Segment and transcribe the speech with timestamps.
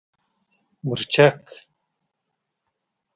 [0.03, 0.03] 🌶
[0.87, 1.39] مورچک